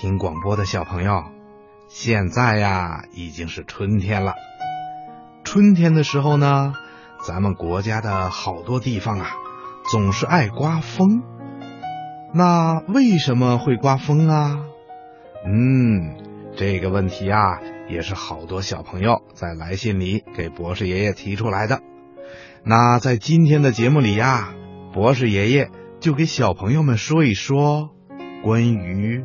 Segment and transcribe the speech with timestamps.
[0.00, 1.24] 听广播的小朋友，
[1.88, 4.34] 现在呀已经是春天了。
[5.42, 6.72] 春天的时候呢，
[7.26, 9.26] 咱们国家的好多地方啊，
[9.90, 11.24] 总是爱刮风。
[12.32, 14.60] 那为什么会刮风啊？
[15.44, 16.14] 嗯，
[16.56, 17.58] 这个问题啊，
[17.88, 21.80] 也是好多小朋友在来信里给博士爷爷提出来的。
[22.62, 24.54] 那在今天的节目里呀，
[24.94, 27.90] 博士爷爷就给小朋友们说一说
[28.44, 29.24] 关于。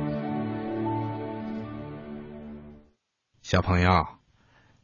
[3.51, 4.07] 小朋友，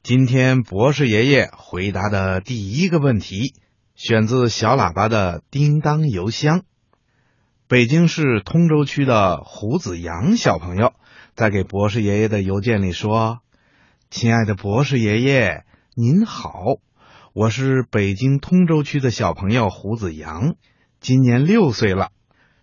[0.03, 3.53] 今天博士爷爷回答的第一个问题，
[3.95, 6.63] 选自小喇叭的叮当邮箱。
[7.69, 10.91] 北京市通州区的胡子阳小朋友
[11.33, 13.39] 在给博士爷爷的邮件里说
[14.11, 15.63] ：“亲爱的博士爷爷，
[15.95, 16.61] 您好，
[17.31, 20.55] 我是北京通州区的小朋友胡子阳，
[20.99, 22.09] 今年六岁了，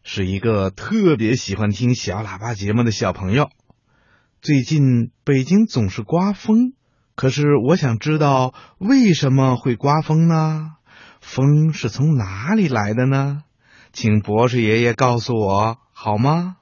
[0.03, 3.49] 是一个特别喜欢听小喇叭节目的小朋友。”
[4.45, 6.75] 最近北京总是刮风，
[7.17, 10.73] 可是我想知道为什么会刮风呢？
[11.23, 13.45] 风是从哪里来的呢？
[13.95, 16.57] 请博士爷爷告诉我好吗？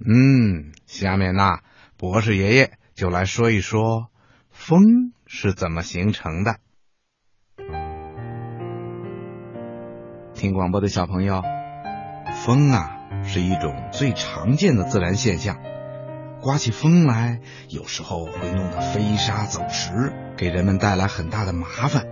[0.00, 1.60] 嗯，下面呢，
[1.96, 4.08] 博士爷爷就来说一说
[4.50, 6.56] 风是怎么形成的。
[10.34, 11.40] 听广播的小朋友，
[12.44, 15.69] 风啊是一种最常见的自然现象。
[16.42, 22.04] 刮起风来，有时候会弄得飞沙走石，给人们带来很大的麻烦；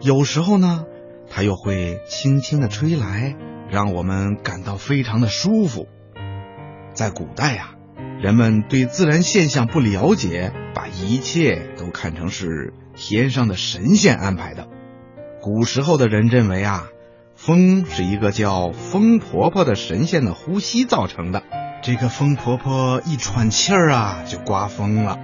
[0.00, 0.84] 有时候呢，
[1.28, 3.34] 它又会轻轻的吹来，
[3.68, 5.88] 让我们感到非常的舒服。
[6.92, 7.74] 在古代呀，
[8.20, 14.68] 人们对自然现象不了解，把一切都看成是天上的神仙安排的。
[15.42, 16.86] 古时候的人认为啊，
[17.34, 21.42] 风是一个叫风婆婆的神仙的呼吸造成的。
[21.86, 25.20] 这个风婆婆一喘气儿啊，就刮风了。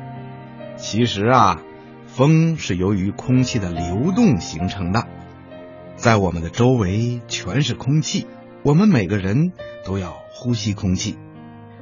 [0.76, 1.60] 其实啊，
[2.06, 5.08] 风是由于空气的流动形成的。
[5.96, 8.28] 在我们的周围全是空气，
[8.62, 9.50] 我们每个人
[9.84, 11.18] 都要呼吸空气。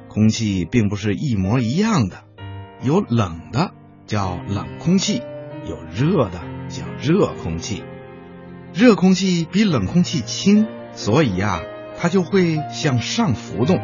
[0.08, 2.22] 空气并不是一模一样的，
[2.82, 3.72] 有冷的
[4.06, 5.20] 叫冷空气，
[5.68, 6.40] 有热的
[6.70, 7.84] 叫热空气。
[8.72, 11.60] 热空气比冷空气轻，所以呀，
[11.98, 13.78] 它就会向上浮动。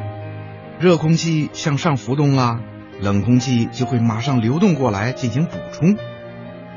[0.78, 2.60] 热空气向上浮动了，
[3.00, 5.96] 冷空气就会马上流动过来进行补充。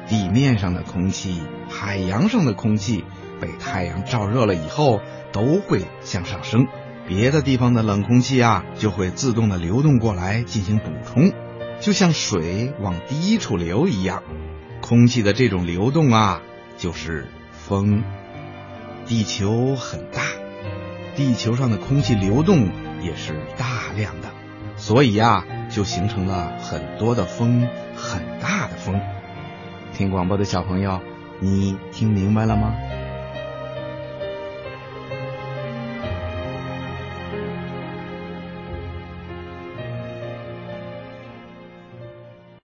[0.08, 3.04] 地面上的空气、海洋上的空气
[3.42, 5.02] 被太阳照热了以后，
[5.34, 6.68] 都会向上升。
[7.08, 11.34] 别的地方的冷空气啊，就会自动的流动过来进行补充，
[11.82, 14.24] 就像水往低处流一样。
[14.80, 16.42] 空气的这种流动啊，
[16.78, 18.04] 就是风。
[19.06, 20.22] 地球很大，
[21.16, 22.70] 地球上的空气流动。
[23.02, 24.30] 也是大量的，
[24.78, 29.00] 所以呀，就形成了很多的风，很大的风。
[29.94, 31.02] 听广播的小朋友，
[31.40, 32.74] 你听明白了吗？